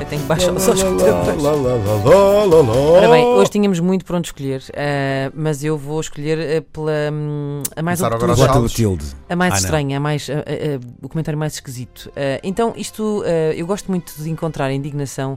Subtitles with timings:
[0.00, 0.66] Eu tenho que baixar os.
[0.68, 0.74] Ora
[3.10, 7.62] bem, hoje tínhamos muito para onde escolher, eh, mas eu vou escolher eh, pela hum,
[7.76, 8.58] a mais Começar agora obtusa.
[8.58, 9.16] aos saltos.
[9.28, 9.62] A mais Ah, não.
[9.64, 12.10] estranha, a mais, a- a- o comentário mais esquisito.
[12.16, 15.36] Eh, então, isto, eh, eu gosto muito de encontrar indignação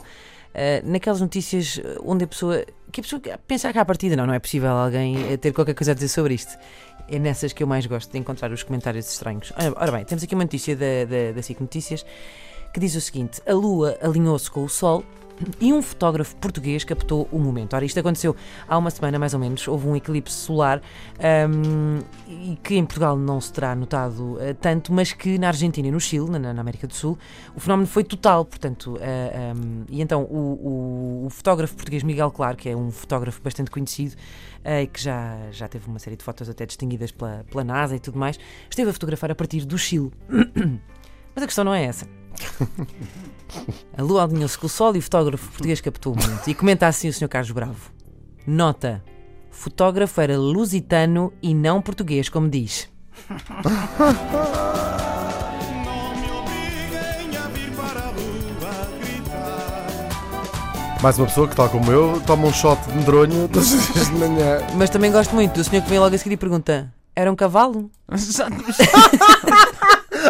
[0.54, 2.64] eh, naquelas notícias onde a pessoa.
[2.94, 5.74] Que a pessoa pensa que à partida não, não é possível alguém eh, ter qualquer
[5.74, 6.56] coisa a dizer sobre isto.
[7.10, 9.52] É nessas que eu mais gosto de encontrar os comentários estranhos.
[9.76, 12.06] Ora, bem, temos aqui uma notícia da, da, da SIC Notícias
[12.72, 15.04] que diz o seguinte: a Lua alinhou-se com o Sol.
[15.60, 17.74] E um fotógrafo português captou o momento.
[17.76, 18.36] Ora, isto aconteceu
[18.68, 19.68] há uma semana, mais ou menos.
[19.68, 20.82] Houve um eclipse solar
[21.50, 25.88] hum, e que em Portugal não se terá notado eh, tanto, mas que na Argentina
[25.88, 27.18] e no Chile, na, na América do Sul,
[27.56, 28.46] o fenómeno foi total.
[28.46, 32.92] Portanto, eh, hum, e então o, o- o fotógrafo português Miguel Claro, que é um
[32.92, 34.16] fotógrafo bastante conhecido
[34.66, 38.00] e que já, já teve uma série de fotos até distinguidas pela, pela NASA e
[38.00, 38.40] tudo mais,
[38.70, 40.10] esteve a fotografar a partir do Chile.
[41.36, 42.08] Mas a questão não é essa.
[43.96, 46.48] A lua alinhou-se com o sol e o fotógrafo português captou o momento.
[46.48, 47.28] E comenta assim o Sr.
[47.28, 47.92] Carlos Bravo.
[48.48, 49.04] Nota.
[49.52, 52.90] Fotógrafo era lusitano e não português, como diz.
[53.30, 53.38] Não
[56.16, 61.00] me obriguem a vir para a rua gritar.
[61.04, 64.08] Mais uma pessoa que, tal como eu, toma um shot de medronho todos os dias
[64.08, 64.58] de manhã.
[64.76, 67.36] Mas também gosto muito do senhor que vem logo a seguir e pergunta: Era um
[67.36, 67.92] cavalo?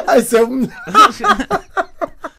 [0.05, 0.71] Ah, isso é o melhor.